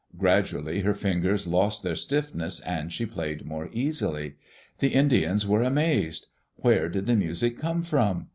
Gradually 0.17 0.79
her 0.81 0.95
fingers 0.95 1.45
lost 1.45 1.83
their 1.83 1.95
stiffness 1.95 2.59
and 2.61 2.91
she 2.91 3.05
played 3.05 3.45
more 3.45 3.69
easily. 3.71 4.33
The 4.79 4.95
Indians 4.95 5.45
were 5.45 5.61
amazed. 5.61 6.25
Where 6.55 6.89
did 6.89 7.05
the 7.05 7.15
music 7.15 7.59
come 7.59 7.83
from? 7.83 8.29